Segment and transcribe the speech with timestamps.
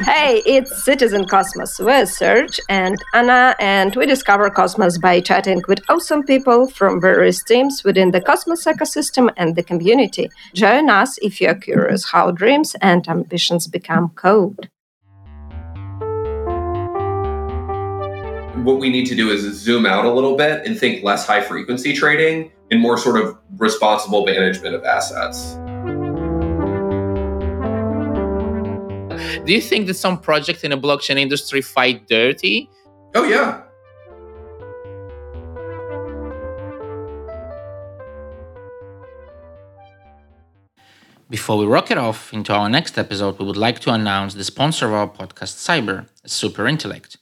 [0.00, 1.78] Hey, it's Citizen Cosmos.
[1.78, 7.42] We're Serge and Anna, and we discover Cosmos by chatting with awesome people from various
[7.42, 10.30] teams within the Cosmos ecosystem and the community.
[10.54, 14.70] Join us if you're curious how dreams and ambitions become code.
[18.64, 21.42] What we need to do is zoom out a little bit and think less high
[21.42, 25.58] frequency trading and more sort of responsible management of assets.
[29.44, 32.68] Do you think that some projects in the blockchain industry fight dirty?
[33.14, 33.62] Oh, yeah.
[41.30, 44.44] Before we rock it off into our next episode, we would like to announce the
[44.44, 47.16] sponsor of our podcast, Cyber, Super Intellect.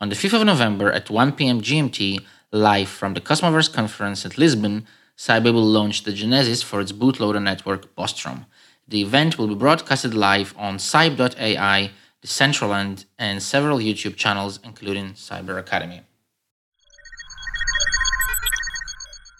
[0.00, 1.60] On the 5th of November at 1 p.m.
[1.60, 2.20] GMT,
[2.52, 4.86] live from the Cosmoverse conference at Lisbon,
[5.18, 8.46] Cyber will launch the genesis for its bootloader network, Bostrom.
[8.88, 11.90] The event will be broadcasted live on cyb.ai,
[12.24, 16.02] Decentraland, and several YouTube channels, including Cyber Academy.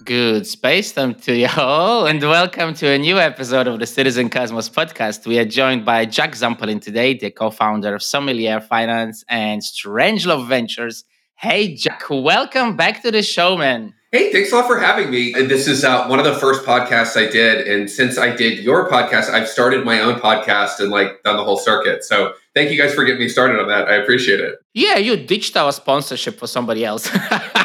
[0.04, 4.30] Good space time to you all, and welcome to a new episode of the Citizen
[4.30, 5.28] Cosmos podcast.
[5.28, 10.48] We are joined by Jack Zampolin today, the co founder of Sommelier Finance and Strangelove
[10.48, 11.04] Ventures.
[11.36, 13.94] Hey, Jack, welcome back to the show, man.
[14.16, 15.32] Hey, thanks a lot for having me.
[15.32, 18.88] This is uh, one of the first podcasts I did, and since I did your
[18.88, 22.02] podcast, I've started my own podcast and like done the whole circuit.
[22.02, 23.88] So thank you guys for getting me started on that.
[23.88, 24.54] I appreciate it.
[24.72, 27.10] Yeah, you ditched our sponsorship for somebody else.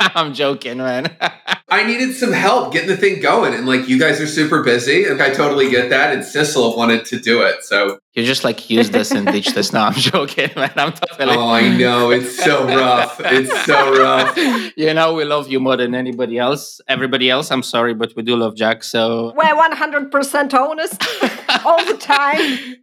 [0.14, 1.14] I'm joking, man.
[1.68, 5.04] I needed some help getting the thing going, and like you guys are super busy,
[5.04, 6.12] and I totally get that.
[6.12, 9.72] And Sissel wanted to do it, so you just like use this and ditch this.
[9.72, 10.72] No, I'm joking, man.
[10.76, 11.36] I'm totally.
[11.36, 13.20] Oh, I know it's so rough.
[13.20, 14.36] It's so rough.
[14.76, 16.80] you know, we love you more than anybody else.
[16.88, 18.82] Everybody else, I'm sorry, but we do love Jack.
[18.82, 22.76] So we're 100% honest all the time.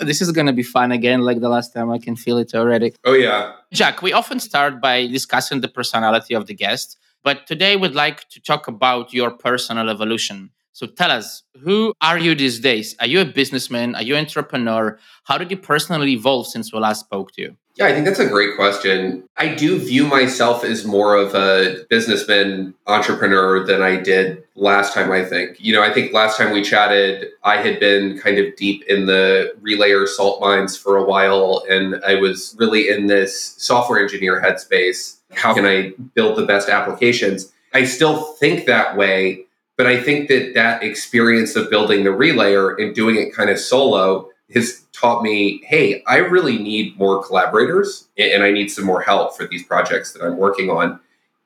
[0.00, 2.54] This is going to be fun again like the last time i can feel it
[2.54, 2.92] already.
[3.04, 3.52] Oh yeah.
[3.72, 8.28] Jack we often start by discussing the personality of the guest but today we'd like
[8.30, 10.50] to talk about your personal evolution.
[10.72, 12.96] So tell us who are you these days?
[13.00, 13.94] Are you a businessman?
[13.94, 14.98] Are you an entrepreneur?
[15.24, 18.18] How did you personally evolve since we last spoke to you yeah, I think that's
[18.18, 19.24] a great question.
[19.38, 25.10] I do view myself as more of a businessman entrepreneur than I did last time,
[25.10, 25.56] I think.
[25.58, 29.06] You know, I think last time we chatted, I had been kind of deep in
[29.06, 34.42] the relayer salt mines for a while, and I was really in this software engineer
[34.42, 35.16] headspace.
[35.32, 37.50] How can I build the best applications?
[37.72, 39.46] I still think that way,
[39.78, 43.58] but I think that that experience of building the relayer and doing it kind of
[43.58, 49.00] solo has taught me hey, I really need more collaborators and I need some more
[49.00, 51.00] help for these projects that I'm working on.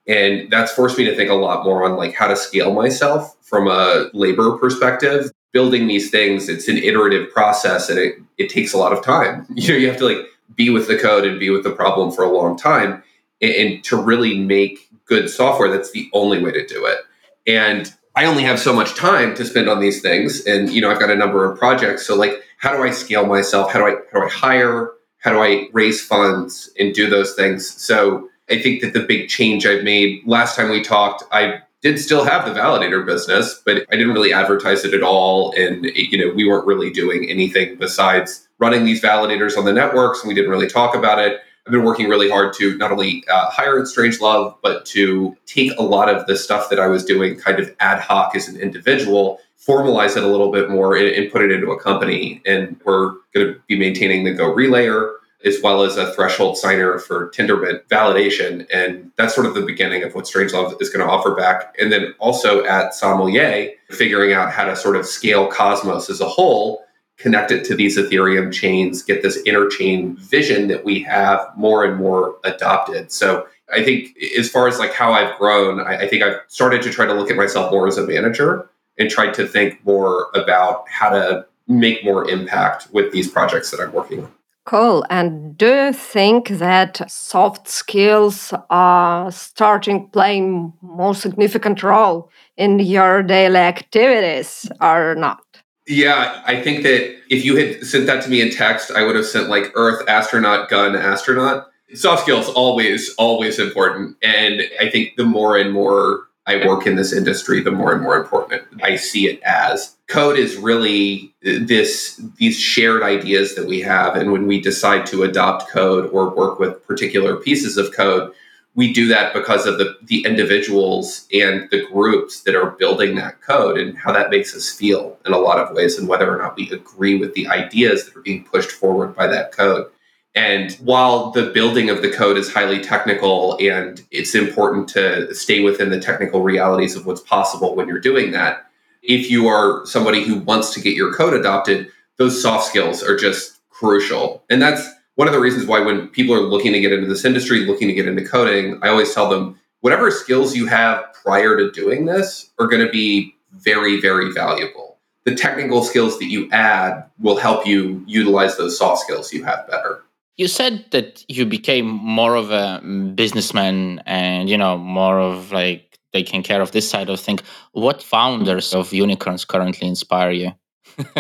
[0.07, 3.37] And that's forced me to think a lot more on like how to scale myself
[3.43, 5.31] from a labor perspective.
[5.53, 9.47] Building these things, it's an iterative process and it, it takes a lot of time.
[9.55, 12.11] You know, you have to like be with the code and be with the problem
[12.11, 13.03] for a long time.
[13.41, 16.99] And, and to really make good software, that's the only way to do it.
[17.47, 20.45] And I only have so much time to spend on these things.
[20.47, 22.07] And, you know, I've got a number of projects.
[22.07, 23.71] So like how do I scale myself?
[23.71, 24.93] How do I how do I hire?
[25.19, 27.69] How do I raise funds and do those things?
[27.69, 31.99] So I think that the big change I've made last time we talked, I did
[31.99, 35.53] still have the validator business, but I didn't really advertise it at all.
[35.53, 39.73] And it, you know, we weren't really doing anything besides running these validators on the
[39.73, 41.41] networks, and we didn't really talk about it.
[41.67, 45.79] I've been working really hard to not only uh, hire at Strangelove, but to take
[45.79, 48.59] a lot of the stuff that I was doing kind of ad hoc as an
[48.59, 52.43] individual formalize it a little bit more and, and put it into a company.
[52.47, 55.15] And we're going to be maintaining the Go Relayer
[55.45, 58.67] as well as a threshold signer for Tendermint validation.
[58.73, 61.77] And that's sort of the beginning of what Strangelove is going to offer back.
[61.79, 66.29] And then also at Sommelier, figuring out how to sort of scale Cosmos as a
[66.29, 66.85] whole,
[67.19, 71.97] connect it to these Ethereum chains, get this interchain vision that we have more and
[71.97, 73.13] more adopted.
[73.13, 76.81] So I think as far as like how I've grown, I, I think I've started
[76.83, 78.69] to try to look at myself more as a manager
[78.99, 83.81] and tried to think more about how to make more impact with these projects that
[83.81, 84.33] I'm working on.
[84.67, 85.05] Cool.
[85.11, 93.23] And do you think that soft skills are starting playing more significant role in your
[93.23, 95.43] daily activities or not?
[95.87, 99.17] Yeah, I think that if you had sent that to me in text, I would
[99.17, 101.67] have sent like Earth astronaut, gun astronaut.
[101.93, 104.17] Soft skills always, always important.
[104.23, 108.03] And I think the more and more I work in this industry, the more and
[108.03, 109.97] more important I see it as.
[110.09, 115.23] Code is really this these shared ideas that we have, and when we decide to
[115.23, 118.33] adopt code or work with particular pieces of code,
[118.75, 123.41] we do that because of the, the individuals and the groups that are building that
[123.41, 126.43] code and how that makes us feel in a lot of ways and whether or
[126.43, 129.87] not we agree with the ideas that are being pushed forward by that code.
[130.35, 135.61] And while the building of the code is highly technical and it's important to stay
[135.61, 138.67] within the technical realities of what's possible when you're doing that,
[139.03, 143.17] if you are somebody who wants to get your code adopted, those soft skills are
[143.17, 144.43] just crucial.
[144.51, 147.25] And that's one of the reasons why when people are looking to get into this
[147.25, 151.57] industry, looking to get into coding, I always tell them whatever skills you have prior
[151.57, 154.99] to doing this are going to be very, very valuable.
[155.25, 159.69] The technical skills that you add will help you utilize those soft skills you have
[159.69, 160.03] better.
[160.37, 162.81] You said that you became more of a
[163.15, 167.41] businessman and, you know, more of like taking care of this side of things.
[167.73, 170.53] What founders of unicorns currently inspire you?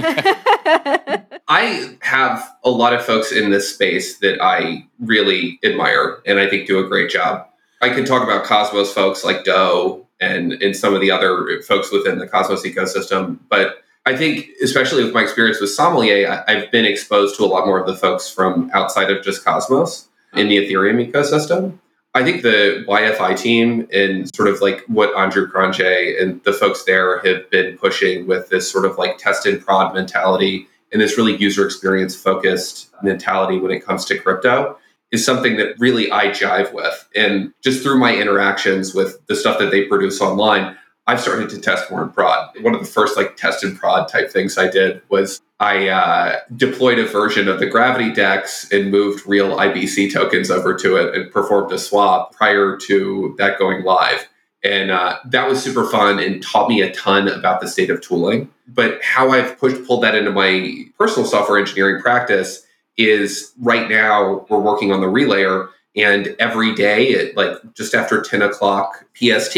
[1.49, 6.49] I have a lot of folks in this space that I really admire and I
[6.49, 7.47] think do a great job.
[7.83, 11.93] I can talk about Cosmos folks like Doe and, and some of the other folks
[11.93, 16.71] within the Cosmos ecosystem, but I think, especially with my experience with Sommelier, I, have
[16.71, 20.49] been exposed to a lot more of the folks from outside of just Cosmos in
[20.49, 21.79] the Ethereum ecosystem.
[22.15, 26.85] I think the YFI team and sort of like what Andre Cronje and the folks
[26.85, 31.17] there have been pushing with this sort of like test and prod mentality and this
[31.17, 34.79] really user experience focused mentality when it comes to crypto
[35.11, 37.09] is something that really I jive with.
[37.17, 41.61] And just through my interactions with the stuff that they produce online, I've started to
[41.61, 42.51] test more in prod.
[42.63, 46.41] One of the first like test and prod type things I did was I uh,
[46.57, 51.15] deployed a version of the Gravity DEX and moved real IBC tokens over to it
[51.15, 54.29] and performed a swap prior to that going live.
[54.65, 58.01] And uh, that was super fun and taught me a ton about the state of
[58.01, 58.51] tooling.
[58.67, 62.67] But how I've pushed pulled that into my personal software engineering practice
[62.97, 68.23] is right now we're working on the relayer, and every day at like just after
[68.23, 69.57] 10 o'clock PST,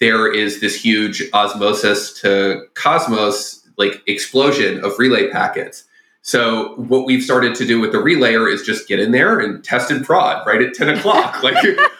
[0.00, 5.84] there is this huge osmosis to Cosmos like explosion of relay packets.
[6.22, 9.62] So what we've started to do with the relayer is just get in there and
[9.62, 11.40] test and prod right at 10 o'clock.
[11.42, 11.56] like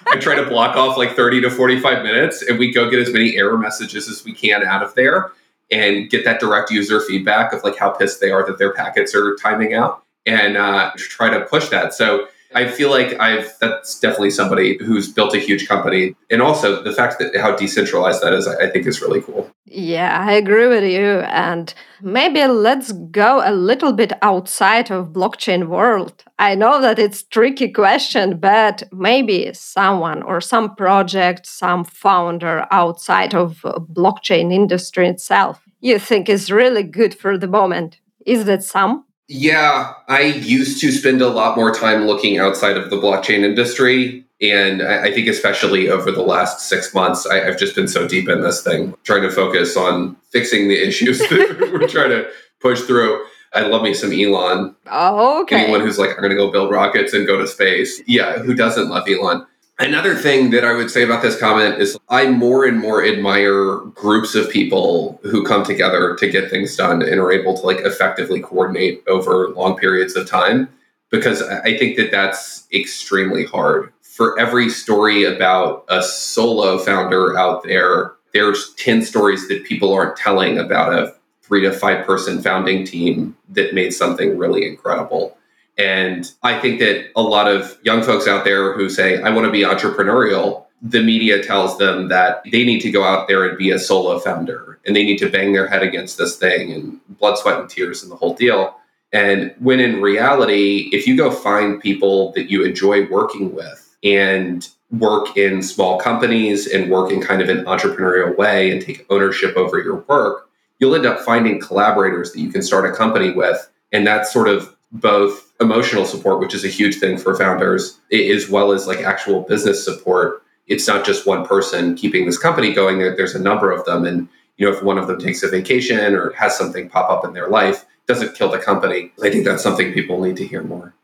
[0.06, 3.12] I try to block off like 30 to 45 minutes and we go get as
[3.12, 5.30] many error messages as we can out of there
[5.70, 9.14] and get that direct user feedback of like how pissed they are that their packets
[9.14, 11.94] are timing out and uh, try to push that.
[11.94, 16.82] So I feel like I've that's definitely somebody who's built a huge company, and also
[16.82, 19.50] the fact that how decentralized that is, I think is really cool.
[19.64, 21.20] Yeah, I agree with you.
[21.20, 26.24] And maybe let's go a little bit outside of blockchain world.
[26.38, 33.34] I know that it's tricky question, but maybe someone or some project, some founder outside
[33.34, 33.62] of
[33.92, 37.98] blockchain industry itself, you think is really good for the moment.
[38.24, 39.05] Is that some?
[39.28, 44.24] Yeah, I used to spend a lot more time looking outside of the blockchain industry.
[44.40, 48.28] And I think, especially over the last six months, I, have just been so deep
[48.28, 52.28] in this thing, trying to focus on fixing the issues that we're trying to
[52.60, 53.24] push through.
[53.54, 54.76] I love me some Elon.
[54.88, 55.64] Oh, okay.
[55.64, 58.02] Anyone who's like, I'm going to go build rockets and go to space.
[58.06, 59.46] Yeah, who doesn't love Elon?
[59.78, 63.76] Another thing that I would say about this comment is I more and more admire
[63.94, 67.80] groups of people who come together to get things done and are able to like
[67.80, 70.70] effectively coordinate over long periods of time
[71.10, 73.92] because I think that that's extremely hard.
[74.00, 80.16] For every story about a solo founder out there, there's 10 stories that people aren't
[80.16, 85.35] telling about a three to five person founding team that made something really incredible.
[85.78, 89.46] And I think that a lot of young folks out there who say, I want
[89.46, 93.58] to be entrepreneurial, the media tells them that they need to go out there and
[93.58, 97.00] be a solo founder and they need to bang their head against this thing and
[97.18, 98.76] blood, sweat, and tears and the whole deal.
[99.12, 104.68] And when in reality, if you go find people that you enjoy working with and
[104.90, 109.56] work in small companies and work in kind of an entrepreneurial way and take ownership
[109.56, 113.68] over your work, you'll end up finding collaborators that you can start a company with.
[113.92, 118.48] And that's sort of both emotional support, which is a huge thing for founders, as
[118.48, 120.42] well as like actual business support.
[120.66, 122.98] It's not just one person keeping this company going.
[122.98, 126.14] There's a number of them, and you know, if one of them takes a vacation
[126.14, 129.12] or has something pop up in their life, doesn't kill the company.
[129.22, 130.94] I think that's something people need to hear more.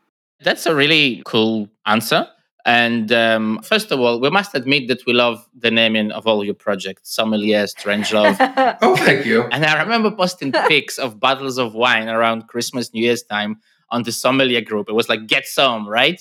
[0.41, 2.27] That's a really cool answer.
[2.65, 6.45] And um, first of all, we must admit that we love the naming of all
[6.45, 8.37] your projects, Sommelier, Strangelove.
[8.81, 9.43] oh, thank you.
[9.51, 13.59] And I remember posting pics of bottles of wine around Christmas, New Year's time
[13.93, 14.89] on the sommelier group.
[14.89, 16.19] It was like get some, right?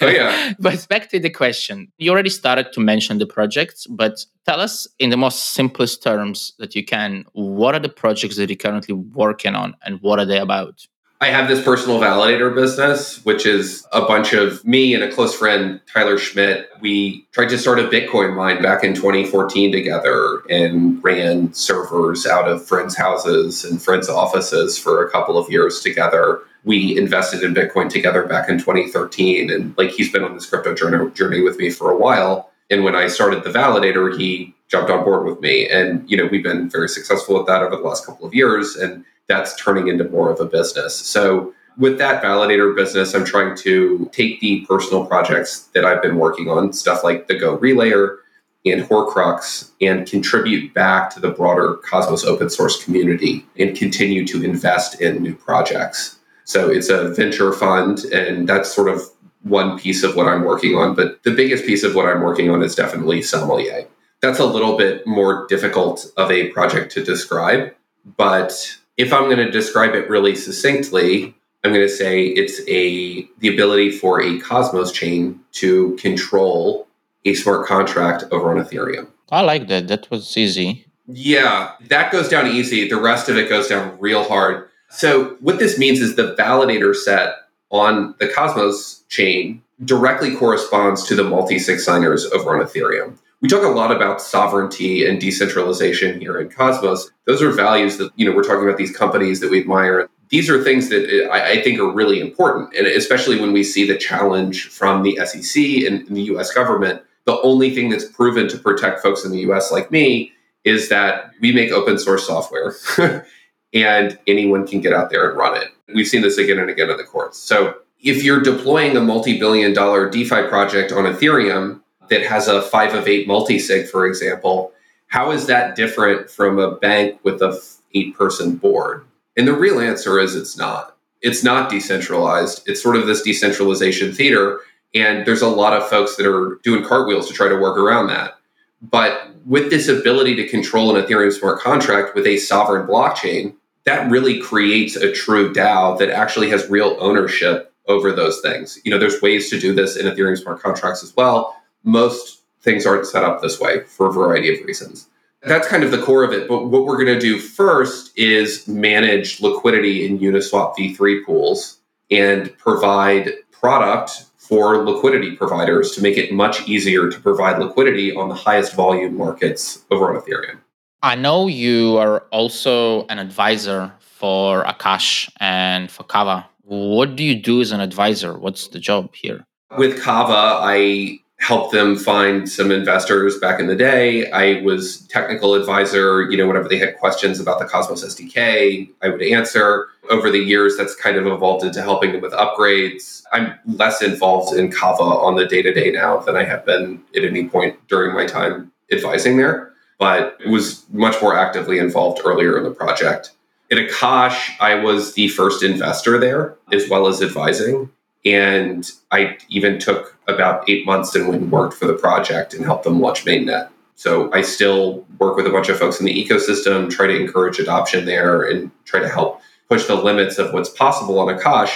[0.00, 0.52] oh yeah.
[0.58, 1.90] but back to the question.
[1.98, 6.52] You already started to mention the projects, but tell us in the most simplest terms
[6.58, 10.26] that you can, what are the projects that you're currently working on and what are
[10.26, 10.86] they about?
[11.18, 15.34] I have this personal validator business, which is a bunch of me and a close
[15.34, 16.68] friend, Tyler Schmidt.
[16.80, 22.48] We tried to start a Bitcoin mine back in 2014 together and ran servers out
[22.48, 26.40] of friends' houses and friends' offices for a couple of years together.
[26.64, 29.50] We invested in Bitcoin together back in 2013.
[29.50, 32.50] And like he's been on this crypto journey, with me for a while.
[32.68, 35.66] And when I started the validator, he jumped on board with me.
[35.66, 38.76] And, you know, we've been very successful with that over the last couple of years.
[38.76, 40.94] And that's turning into more of a business.
[40.94, 46.16] So with that validator business, I'm trying to take the personal projects that I've been
[46.16, 48.18] working on, stuff like the Go Relayer
[48.64, 54.42] and Horcrux, and contribute back to the broader Cosmos open source community and continue to
[54.42, 56.18] invest in new projects.
[56.44, 59.02] So it's a venture fund, and that's sort of
[59.42, 60.94] one piece of what I'm working on.
[60.94, 63.86] But the biggest piece of what I'm working on is definitely Sommelier.
[64.22, 67.74] That's a little bit more difficult of a project to describe,
[68.16, 71.34] but if I'm going to describe it really succinctly,
[71.64, 76.86] I'm going to say it's a the ability for a Cosmos chain to control
[77.24, 79.08] a smart contract over on Ethereum.
[79.30, 79.88] I like that.
[79.88, 80.86] That was easy.
[81.08, 82.88] Yeah, that goes down easy.
[82.88, 84.68] The rest of it goes down real hard.
[84.88, 87.34] So what this means is the validator set
[87.70, 93.62] on the Cosmos chain directly corresponds to the multi-sig signers over on Ethereum we talk
[93.62, 97.10] a lot about sovereignty and decentralization here in Cosmos.
[97.26, 100.08] Those are values that, you know, we're talking about these companies that we admire.
[100.30, 102.74] These are things that uh, I, think are really important.
[102.74, 107.40] And especially when we see the challenge from the SEC and the US government, the
[107.42, 110.32] only thing that's proven to protect folks in the US like me
[110.64, 112.74] is that we make open source software
[113.72, 115.68] and anyone can get out there and run it.
[115.94, 117.38] We've seen this again and again in the courts.
[117.38, 122.62] So if you're deploying a multi billion dollar DeFi project on Ethereum, that has a
[122.62, 124.72] five of eight multi-sig, for example,
[125.08, 127.60] how is that different from a bank with a
[127.94, 129.04] eight person board?
[129.36, 130.96] And the real answer is it's not.
[131.22, 132.62] It's not decentralized.
[132.66, 134.60] It's sort of this decentralization theater.
[134.94, 138.08] And there's a lot of folks that are doing cartwheels to try to work around
[138.08, 138.38] that.
[138.82, 144.10] But with this ability to control an Ethereum smart contract with a sovereign blockchain, that
[144.10, 148.78] really creates a true DAO that actually has real ownership over those things.
[148.84, 152.86] You know, there's ways to do this in Ethereum smart contracts as well most things
[152.86, 155.08] aren't set up this way for a variety of reasons.
[155.42, 156.48] That's kind of the core of it.
[156.48, 161.78] But what we're going to do first is manage liquidity in Uniswap v3 pools
[162.10, 168.28] and provide product for liquidity providers to make it much easier to provide liquidity on
[168.28, 170.58] the highest volume markets over on Ethereum.
[171.02, 176.48] I know you are also an advisor for Akash and for Kava.
[176.62, 178.36] What do you do as an advisor?
[178.38, 179.44] What's the job here?
[179.76, 184.30] With Kava, I helped them find some investors back in the day.
[184.30, 189.08] I was technical advisor, you know, whenever they had questions about the Cosmos SDK, I
[189.08, 189.88] would answer.
[190.08, 193.22] Over the years, that's kind of evolved into helping them with upgrades.
[193.32, 197.02] I'm less involved in Kava on the day to day now than I have been
[197.14, 202.56] at any point during my time advising there, but was much more actively involved earlier
[202.56, 203.32] in the project.
[203.70, 207.90] At Akash, I was the first investor there, as well as advising.
[208.26, 212.64] And I even took about eight months and went and worked for the project and
[212.64, 213.70] helped them launch mainnet.
[213.94, 217.58] So I still work with a bunch of folks in the ecosystem, try to encourage
[217.58, 219.40] adoption there and try to help
[219.70, 221.70] push the limits of what's possible on Akash.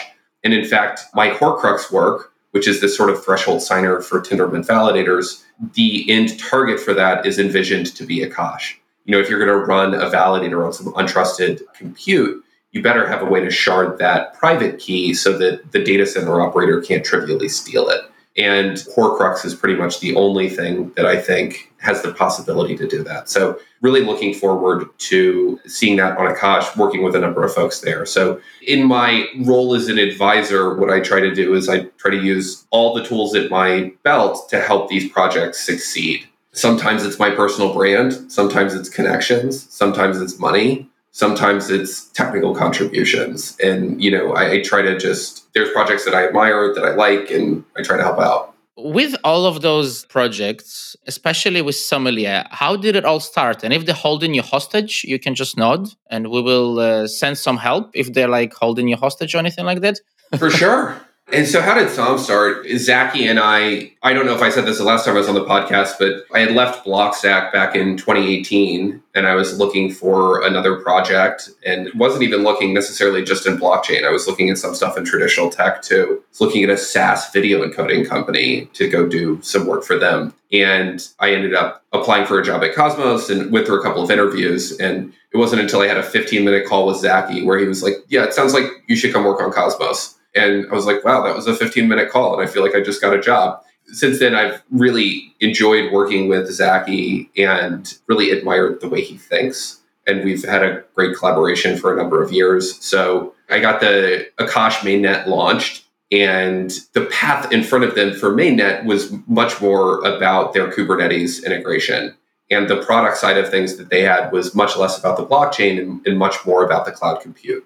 [0.45, 4.66] And in fact, my Horcrux work, which is this sort of threshold signer for Tendermint
[4.66, 8.75] validators, the end target for that is envisioned to be Akash.
[9.04, 13.06] You know, if you're going to run a validator on some untrusted compute, you better
[13.06, 17.04] have a way to shard that private key so that the data center operator can't
[17.04, 18.02] trivially steal it.
[18.36, 22.86] And Horcrux is pretty much the only thing that I think has the possibility to
[22.86, 23.28] do that.
[23.28, 27.80] So, really looking forward to seeing that on Akash, working with a number of folks
[27.80, 28.06] there.
[28.06, 32.12] So, in my role as an advisor, what I try to do is I try
[32.12, 36.26] to use all the tools at my belt to help these projects succeed.
[36.52, 43.57] Sometimes it's my personal brand, sometimes it's connections, sometimes it's money, sometimes it's technical contributions.
[43.62, 46.93] And you know I, I, try to just there's projects that i admire that i
[46.95, 48.55] like and i try to help out.
[48.76, 53.64] With all of those projects especially with sommelier how did it all start?
[53.64, 57.38] And if they're holding you hostage you can just nod and we will uh, send
[57.38, 59.99] some help if they're like holding you hostage or anything like that?
[60.38, 61.00] For sure
[61.32, 62.66] And so, how did Som start?
[62.76, 65.28] Zaki and I, I don't know if I said this the last time I was
[65.28, 69.92] on the podcast, but I had left Blockstack back in 2018 and I was looking
[69.92, 74.04] for another project and wasn't even looking necessarily just in blockchain.
[74.04, 76.22] I was looking at some stuff in traditional tech too.
[76.22, 79.99] I was looking at a SaaS video encoding company to go do some work for
[79.99, 80.34] them.
[80.52, 84.02] And I ended up applying for a job at Cosmos and went through a couple
[84.02, 84.76] of interviews.
[84.78, 87.82] And it wasn't until I had a 15 minute call with Zaki where he was
[87.82, 90.16] like, Yeah, it sounds like you should come work on Cosmos.
[90.34, 92.38] And I was like, wow, that was a 15 minute call.
[92.38, 93.62] And I feel like I just got a job.
[93.87, 99.80] Since then, I've really enjoyed working with Zaki and really admired the way he thinks.
[100.06, 102.82] And we've had a great collaboration for a number of years.
[102.84, 108.30] So I got the Akash mainnet launched, and the path in front of them for
[108.30, 112.16] mainnet was much more about their Kubernetes integration.
[112.50, 115.80] And the product side of things that they had was much less about the blockchain
[115.80, 117.64] and, and much more about the cloud compute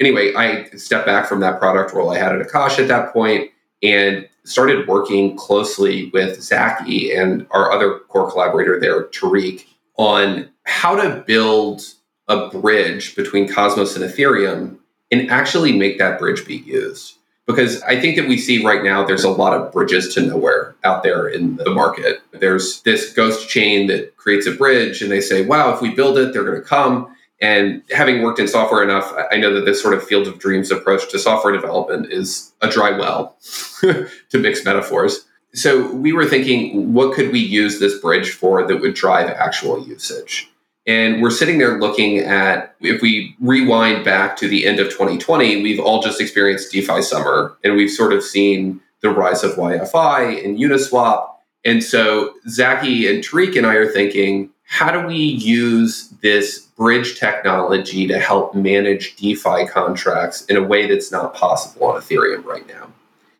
[0.00, 3.50] anyway, I stepped back from that product role I had at Akash at that point
[3.82, 9.64] and started working closely with Zaki and our other core collaborator there, Tariq,
[9.96, 11.82] on how to build
[12.28, 14.78] a bridge between Cosmos and Ethereum
[15.10, 17.14] and actually make that bridge be used.
[17.46, 20.74] Because I think that we see right now there's a lot of bridges to nowhere
[20.82, 22.20] out there in the market.
[22.32, 26.18] There's this ghost chain that creates a bridge and they say, wow, if we build
[26.18, 27.15] it, they're going to come.
[27.40, 30.70] And having worked in software enough, I know that this sort of field of dreams
[30.70, 33.36] approach to software development is a dry well,
[33.80, 35.26] to mix metaphors.
[35.52, 39.86] So we were thinking, what could we use this bridge for that would drive actual
[39.86, 40.50] usage?
[40.86, 45.62] And we're sitting there looking at if we rewind back to the end of 2020,
[45.62, 50.44] we've all just experienced DeFi summer and we've sort of seen the rise of YFI
[50.44, 51.28] and Uniswap.
[51.64, 57.18] And so Zaki and Tariq and I are thinking, how do we use this bridge
[57.18, 62.66] technology to help manage DeFi contracts in a way that's not possible on Ethereum right
[62.66, 62.88] now?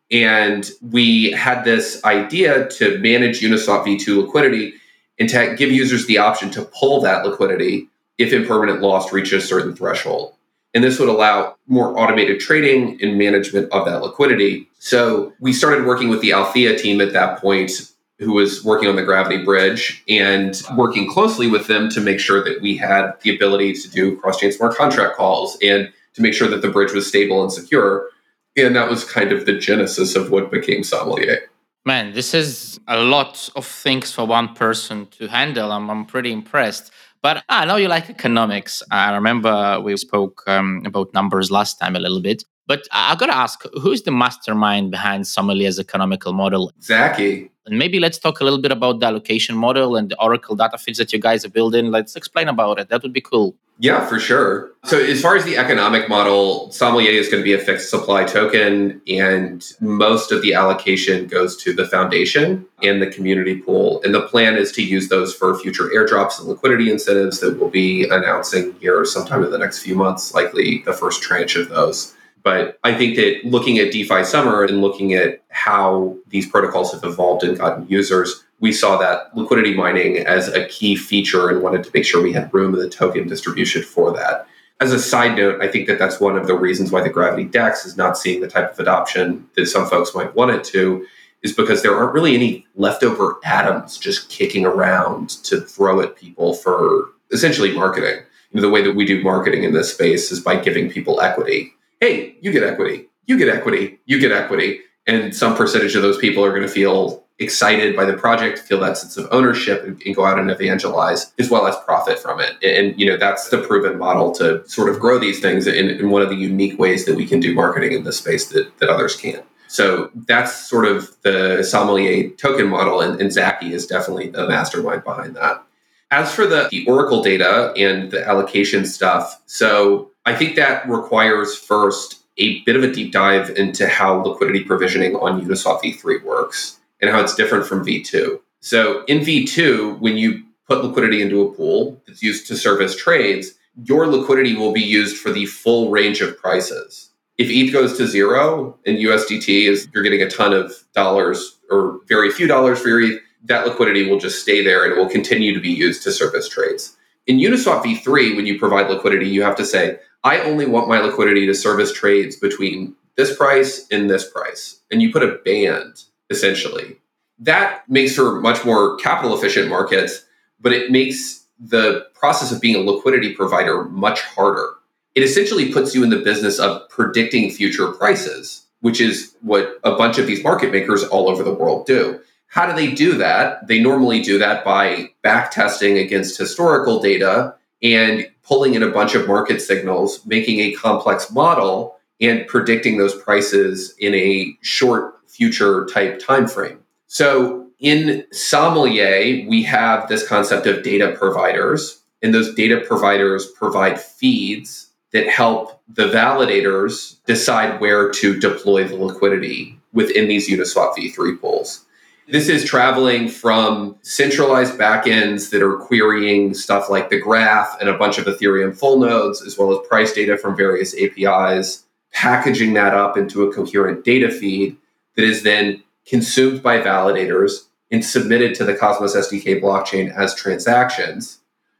[0.09, 4.75] And we had this idea to manage Uniswap v2 liquidity
[5.19, 9.47] and to give users the option to pull that liquidity if impermanent loss reaches a
[9.47, 10.33] certain threshold.
[10.73, 14.69] And this would allow more automated trading and management of that liquidity.
[14.79, 18.95] So we started working with the Althea team at that point who was working on
[18.95, 23.35] the gravity bridge and working closely with them to make sure that we had the
[23.35, 27.07] ability to do cross-chain smart contract calls and to make sure that the bridge was
[27.07, 28.09] stable and secure.
[28.55, 31.41] And that was kind of the genesis of what became sommelier.
[31.85, 35.71] Man this is a lot of things for one person to handle.
[35.71, 36.91] I'm, I'm pretty impressed.
[37.21, 38.83] But i know you like economics.
[38.91, 42.43] I remember we spoke um, about numbers last time a little bit.
[42.67, 46.73] But I got to ask, who's the mastermind behind Sommelier's economical model?
[46.81, 47.49] Zaki.
[47.67, 50.77] And maybe let's talk a little bit about the allocation model and the Oracle data
[50.77, 51.91] feeds that you guys are building.
[51.91, 52.89] Let's explain about it.
[52.89, 53.55] That would be cool.
[53.79, 54.71] Yeah, for sure.
[54.85, 58.23] So, as far as the economic model, Sommelier is going to be a fixed supply
[58.23, 64.01] token, and most of the allocation goes to the foundation and the community pool.
[64.03, 67.69] And the plan is to use those for future airdrops and liquidity incentives that we'll
[67.69, 72.15] be announcing here sometime in the next few months, likely the first tranche of those.
[72.47, 77.03] But I think that looking at DeFi Summer and looking at how these protocols have
[77.03, 81.83] evolved and gotten users, we saw that liquidity mining as a key feature and wanted
[81.83, 84.47] to make sure we had room in the token distribution for that.
[84.79, 87.43] As a side note, I think that that's one of the reasons why the Gravity
[87.43, 91.05] DEX is not seeing the type of adoption that some folks might want it to,
[91.43, 96.53] is because there aren't really any leftover atoms just kicking around to throw at people
[96.53, 98.21] for essentially marketing.
[98.51, 101.19] You know, the way that we do marketing in this space is by giving people
[101.19, 104.81] equity hey, you get equity, you get equity, you get equity.
[105.05, 108.79] And some percentage of those people are going to feel excited by the project, feel
[108.79, 112.39] that sense of ownership, and, and, go out and evangelize, as well as profit from
[112.39, 112.51] it.
[112.63, 116.09] And, you know, that's the proven model to sort of grow these things in, in
[116.09, 118.89] one of the unique ways that we can do marketing in this space that, that
[118.89, 119.45] others can't.
[119.67, 125.03] So that's sort of the sommelier token model, and, and Zaki is definitely the mastermind
[125.03, 125.63] behind that.
[126.09, 131.55] As for the, the Oracle data and the allocation stuff, so I think that requires
[131.55, 136.79] first a bit of a deep dive into how liquidity provisioning on Uniswap v3 works
[137.01, 138.37] and how it's different from v2.
[138.59, 143.53] So in v2, when you put liquidity into a pool that's used to service trades,
[143.85, 147.11] your liquidity will be used for the full range of prices.
[147.37, 152.01] If ETH goes to zero and USDT is you're getting a ton of dollars or
[152.09, 155.53] very few dollars for your ETH, that liquidity will just stay there and will continue
[155.53, 156.96] to be used to service trades.
[157.27, 160.99] In Uniswap v3, when you provide liquidity, you have to say, I only want my
[160.99, 164.79] liquidity to service trades between this price and this price.
[164.89, 166.97] And you put a band essentially.
[167.39, 170.25] That makes for much more capital efficient markets,
[170.59, 174.73] but it makes the process of being a liquidity provider much harder.
[175.15, 179.95] It essentially puts you in the business of predicting future prices, which is what a
[179.95, 182.19] bunch of these market makers all over the world do.
[182.47, 183.67] How do they do that?
[183.67, 189.15] They normally do that by back testing against historical data and pulling in a bunch
[189.15, 195.85] of market signals, making a complex model and predicting those prices in a short future
[195.93, 196.79] type time frame.
[197.07, 204.01] So in Sommelier, we have this concept of data providers, and those data providers provide
[204.01, 211.39] feeds that help the validators decide where to deploy the liquidity within these Uniswap v3
[211.39, 211.85] pools.
[212.29, 217.97] This is traveling from centralized backends that are querying stuff like the graph and a
[217.97, 222.93] bunch of Ethereum full nodes, as well as price data from various APIs, packaging that
[222.93, 224.75] up into a coherent data feed
[225.15, 231.39] that is then consumed by validators and submitted to the Cosmos SDK blockchain as transactions.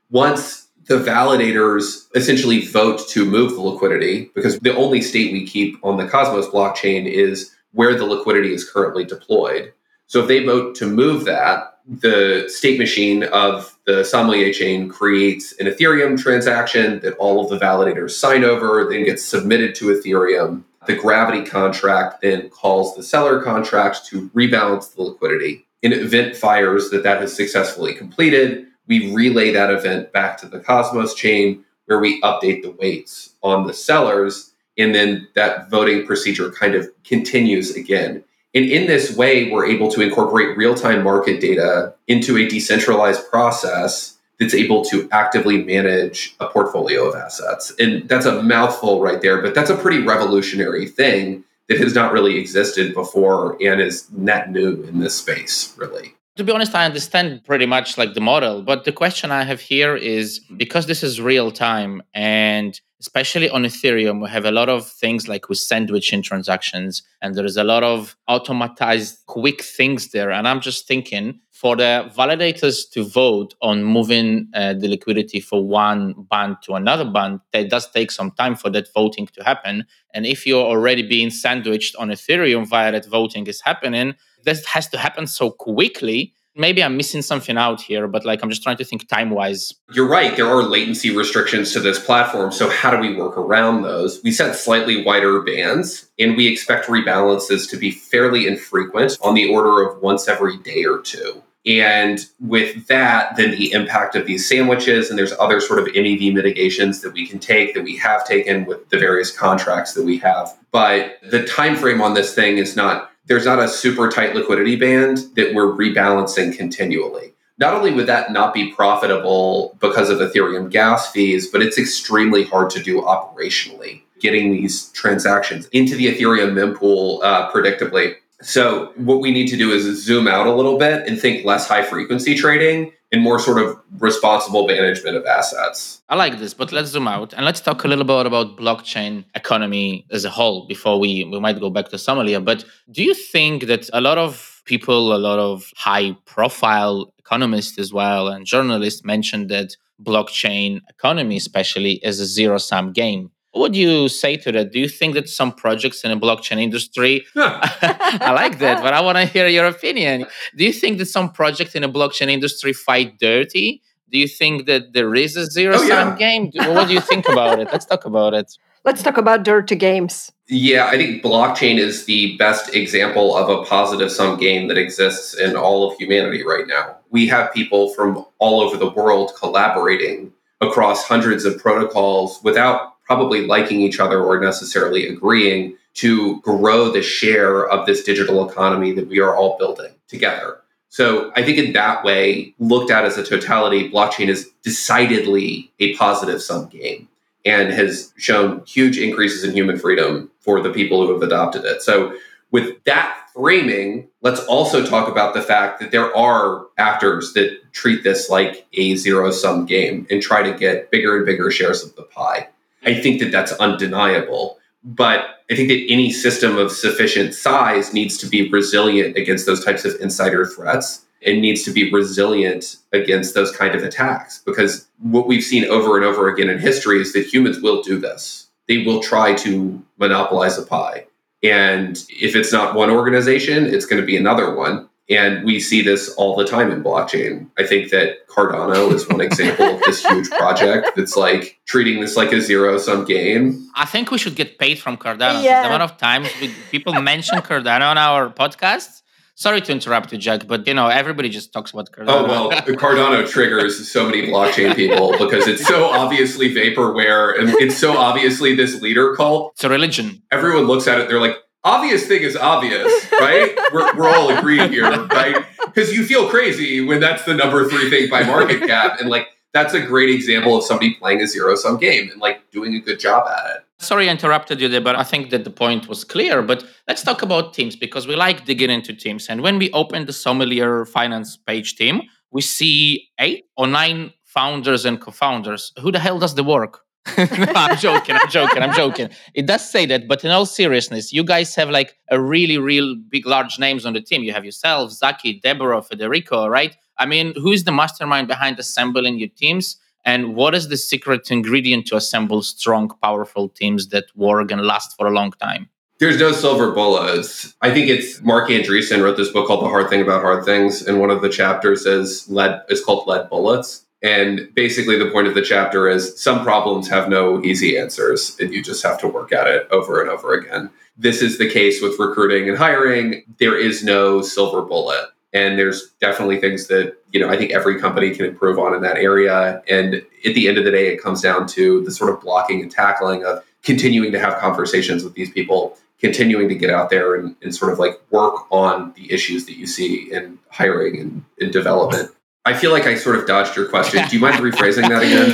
[0.09, 5.77] Once the validators essentially vote to move the liquidity, because the only state we keep
[5.83, 9.73] on the Cosmos blockchain is where the liquidity is currently deployed.
[10.07, 15.53] So if they vote to move that, the state machine of the Sommelier chain creates
[15.59, 20.63] an Ethereum transaction that all of the validators sign over, then gets submitted to Ethereum.
[20.85, 25.65] The Gravity contract then calls the cellar contract to rebalance the liquidity.
[25.83, 28.67] An event fires that that has successfully completed.
[28.87, 33.67] We relay that event back to the Cosmos chain where we update the weights on
[33.67, 34.53] the cellars.
[34.77, 38.23] And then that voting procedure kind of continues again.
[38.53, 43.29] And in this way, we're able to incorporate real time market data into a decentralized
[43.29, 47.73] process that's able to actively manage a portfolio of assets.
[47.79, 52.13] And that's a mouthful right there, but that's a pretty revolutionary thing that has not
[52.13, 56.85] really existed before and is net new in this space, really to be honest, I
[56.85, 61.03] understand pretty much like the model, but the question I have here is because this
[61.03, 65.59] is real time and especially on Ethereum, we have a lot of things like with
[65.59, 70.31] sandwiching transactions, and there is a lot of automatized quick things there.
[70.31, 75.65] And I'm just thinking for the validators to vote on moving uh, the liquidity for
[75.65, 79.85] one band to another band, that does take some time for that voting to happen.
[80.13, 84.87] And if you're already being sandwiched on Ethereum via that voting is happening, this has
[84.89, 88.77] to happen so quickly maybe i'm missing something out here but like i'm just trying
[88.77, 90.35] to think time wise you're right.
[90.35, 94.21] There are latency restrictions to this platform so how do we work around those?
[94.21, 99.47] We set slightly wider bands and we expect rebalances to be fairly infrequent on the
[99.47, 101.41] order of once every day or two.
[101.65, 106.33] And with that then the impact of these sandwiches and there's other sort of mev
[106.33, 110.17] mitigations that we can take that we have taken with the various contracts that we
[110.17, 110.53] have.
[110.71, 114.75] But the time frame on this thing is not there's not a super tight liquidity
[114.75, 117.33] band that we're rebalancing continually.
[117.59, 122.43] Not only would that not be profitable because of Ethereum gas fees, but it's extremely
[122.43, 128.15] hard to do operationally, getting these transactions into the Ethereum mempool uh, predictably.
[128.41, 131.67] So, what we need to do is zoom out a little bit and think less
[131.67, 136.01] high frequency trading and more sort of responsible management of assets.
[136.09, 139.23] I like this, but let's zoom out and let's talk a little bit about blockchain
[139.33, 142.43] economy as a whole before we, we might go back to Somalia.
[142.43, 147.79] But do you think that a lot of people, a lot of high profile economists
[147.79, 153.31] as well, and journalists mentioned that blockchain economy, especially, is a zero sum game?
[153.57, 154.71] What would you say to that?
[154.71, 159.01] Do you think that some projects in the blockchain industry, I like that, but I
[159.01, 160.27] want to hear your opinion.
[160.55, 163.81] Do you think that some projects in the blockchain industry fight dirty?
[164.11, 166.15] Do you think that there is a zero oh, sum oh, yeah.
[166.17, 166.51] game?
[166.75, 167.69] What do you think about it?
[167.71, 168.55] Let's talk about it.
[168.85, 170.31] Let's talk about dirty games.
[170.47, 175.33] Yeah, I think blockchain is the best example of a positive sum game that exists
[175.33, 176.97] in all of humanity right now.
[177.09, 183.47] We have people from all over the world collaborating across hundreds of protocols without probably
[183.47, 189.07] liking each other or necessarily agreeing to grow the share of this digital economy that
[189.07, 190.59] we are all building together.
[190.89, 195.95] So I think in that way, looked at as a totality, blockchain is decidedly a
[195.95, 197.07] positive sum game
[197.45, 201.81] and has shown huge increases in human freedom for the people who have adopted it.
[201.81, 202.15] So
[202.51, 208.03] with that framing, let's also talk about the fact that there are actors that treat
[208.03, 211.95] this like a zero sum game and try to get bigger and bigger shares of
[211.95, 212.49] the pie.
[212.83, 214.57] I think that that's undeniable.
[214.83, 219.63] But I think that any system of sufficient size needs to be resilient against those
[219.63, 224.41] types of insider threats and needs to be resilient against those kind of attacks.
[224.45, 227.99] Because what we've seen over and over again in history is that humans will do
[227.99, 228.47] this.
[228.67, 231.07] They will try to monopolize a pie.
[231.43, 234.89] And if it's not one organization, it's going to be another one.
[235.09, 237.49] And we see this all the time in blockchain.
[237.57, 242.17] I think that Cardano is one example of this huge project that's like treating this
[242.17, 243.69] like a zero sum game.
[243.75, 245.41] I think we should get paid from Cardano.
[245.41, 245.61] Yeah.
[245.61, 249.01] The amount of times we, people mention Cardano on our podcasts.
[249.35, 252.09] Sorry to interrupt you, Jack, but you know everybody just talks about Cardano.
[252.09, 257.77] Oh well, Cardano triggers so many blockchain people because it's so obviously vaporware and it's
[257.77, 259.53] so obviously this leader cult.
[259.53, 260.23] it's a religion.
[260.31, 263.57] Everyone looks at it, they're like, obvious thing is obvious, right?
[263.73, 265.45] we're, we're all agreed here, right?
[265.65, 268.99] Because you feel crazy when that's the number three thing by market cap.
[268.99, 272.49] And like, that's a great example of somebody playing a zero sum game and like
[272.51, 273.63] doing a good job at it.
[273.79, 276.41] Sorry, I interrupted you there, but I think that the point was clear.
[276.41, 279.27] But let's talk about teams because we like digging into teams.
[279.27, 284.85] And when we open the Sommelier Finance page team, we see eight or nine founders
[284.85, 285.73] and co-founders.
[285.81, 286.81] Who the hell does the work?
[287.17, 288.15] no, I'm joking.
[288.15, 288.61] I'm joking.
[288.63, 289.09] I'm joking.
[289.33, 292.95] It does say that, but in all seriousness, you guys have like a really, real
[292.95, 294.23] big, large names on the team.
[294.23, 296.75] You have yourself, Zaki, Deborah, Federico, right?
[296.97, 299.77] I mean, who is the mastermind behind assembling your teams?
[300.05, 304.95] And what is the secret ingredient to assemble strong, powerful teams that work and last
[304.95, 305.69] for a long time?
[305.99, 307.55] There's no silver bullets.
[307.61, 310.85] I think it's Marc Andreessen wrote this book called The Hard Thing About Hard Things,
[310.85, 313.86] and one of the chapters is lead is called Lead Bullets.
[314.03, 318.53] And basically the point of the chapter is some problems have no easy answers, and
[318.53, 320.69] you just have to work at it over and over again.
[320.97, 323.23] This is the case with recruiting and hiring.
[323.39, 325.05] There is no silver bullet.
[325.33, 328.81] And there's definitely things that, you know, I think every company can improve on in
[328.81, 329.61] that area.
[329.67, 332.61] And at the end of the day, it comes down to the sort of blocking
[332.61, 337.15] and tackling of continuing to have conversations with these people, continuing to get out there
[337.15, 341.25] and, and sort of like work on the issues that you see in hiring and
[341.37, 342.09] in development.
[342.49, 343.97] I feel like I sort of dodged your question.
[344.07, 345.29] Do you mind rephrasing that again?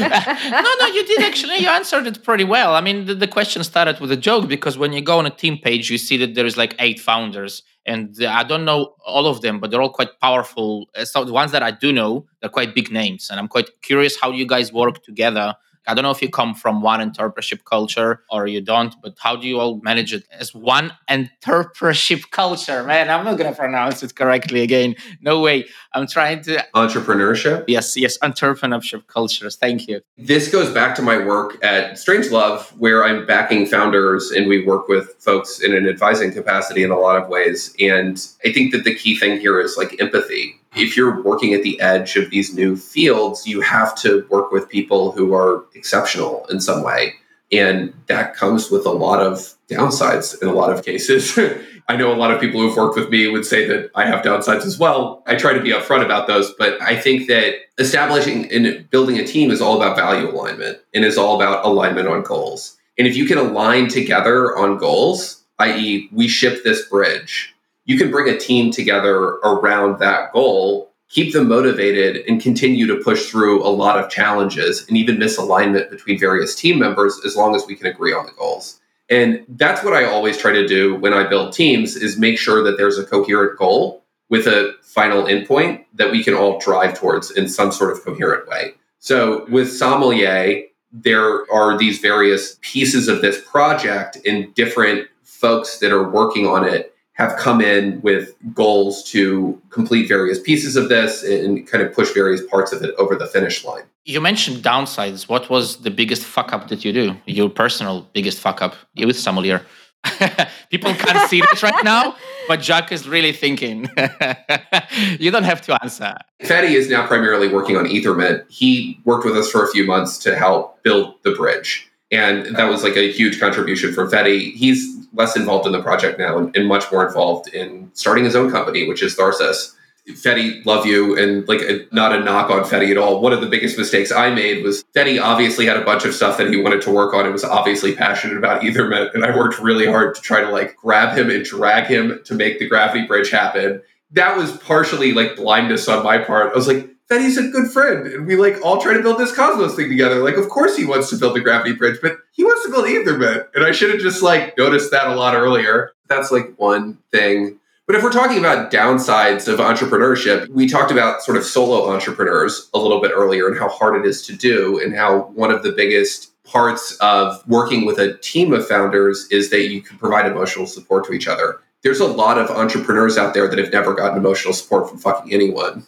[0.66, 1.58] no, no, you did actually.
[1.64, 2.72] You answered it pretty well.
[2.80, 5.36] I mean, the, the question started with a joke because when you go on a
[5.44, 7.54] team page, you see that there is like eight founders,
[7.86, 10.70] and I don't know all of them, but they're all quite powerful.
[10.96, 13.70] Uh, So the ones that I do know, they're quite big names, and I'm quite
[13.90, 15.48] curious how you guys work together.
[15.88, 19.36] I don't know if you come from one entrepreneurship culture or you don't, but how
[19.36, 22.84] do you all manage it as one entrepreneurship culture?
[22.84, 24.96] Man, I'm not gonna pronounce it correctly again.
[25.22, 25.66] No way.
[25.94, 26.64] I'm trying to.
[26.74, 27.66] Entrepreneurship.
[27.68, 29.56] Yes, yes, entrepreneurship cultures.
[29.56, 30.02] Thank you.
[30.18, 34.88] This goes back to my work at Strangelove, where I'm backing founders and we work
[34.88, 37.76] with folks in an advising capacity in a lot of ways.
[37.80, 40.60] And I think that the key thing here is like empathy.
[40.76, 44.70] If you're working at the edge of these new fields, you have to work with
[44.70, 47.14] people who are exceptional in some way.
[47.52, 51.38] And that comes with a lot of downsides in a lot of cases.
[51.88, 54.24] I know a lot of people who've worked with me would say that I have
[54.24, 55.22] downsides as well.
[55.28, 59.28] I try to be upfront about those, but I think that establishing and building a
[59.28, 62.78] team is all about value alignment and is all about alignment on goals.
[62.98, 67.53] And if you can align together on goals, i.e., we ship this bridge,
[67.86, 73.04] you can bring a team together around that goal, keep them motivated, and continue to
[73.04, 77.56] push through a lot of challenges and even misalignment between various team members as long
[77.56, 78.80] as we can agree on the goals.
[79.10, 82.64] And that's what I always try to do when I build teams is make sure
[82.64, 87.30] that there's a coherent goal with a final endpoint that we can all drive towards
[87.32, 88.74] in some sort of coherent way.
[89.00, 95.92] So with Sommelier, there are these various pieces of this project and different folks that
[95.92, 101.24] are working on it have come in with goals to complete various pieces of this
[101.24, 103.84] and kind of push various parts of it over the finish line.
[104.06, 105.30] You mentioned downsides.
[105.30, 107.16] What was the biggest fuck up that you do?
[107.26, 109.62] Your personal biggest fuck up with Sommelier?
[110.70, 112.16] People can't see this right now,
[112.48, 113.90] but Jack is really thinking.
[115.20, 116.16] you don't have to answer.
[116.42, 118.44] Fede is now primarily working on Ethermint.
[118.50, 121.90] He worked with us for a few months to help build the bridge.
[122.12, 124.54] And that was like a huge contribution from Fede.
[124.56, 128.36] He's less involved in the project now and, and much more involved in starting his
[128.36, 129.74] own company, which is Tharsis.
[130.18, 133.22] Fede, love you, and like a, not a knock on Fede at all.
[133.22, 136.38] One of the biggest mistakes I made was Fede obviously had a bunch of stuff
[136.40, 139.60] that he wanted to work on and was obviously passionate about Ethermint, and I worked
[139.60, 143.08] really hard to try to like grab him and drag him to make the gravity
[143.08, 143.82] bridge happen.
[144.12, 146.52] That was partially like blindness on my part.
[146.52, 149.36] I was like, Fede's a good friend, and we like all try to build this
[149.36, 150.24] Cosmos thing together.
[150.24, 152.86] Like, of course he wants to build the gravity bridge, but he wants to build
[152.86, 155.92] Ethermint, and I should have just like noticed that a lot earlier.
[156.08, 157.60] That's like one thing.
[157.86, 162.70] But if we're talking about downsides of entrepreneurship, we talked about sort of solo entrepreneurs
[162.74, 165.64] a little bit earlier and how hard it is to do, and how one of
[165.64, 170.26] the biggest parts of working with a team of founders is that you can provide
[170.26, 171.60] emotional support to each other.
[171.84, 175.34] There's a lot of entrepreneurs out there that have never gotten emotional support from fucking
[175.34, 175.86] anyone.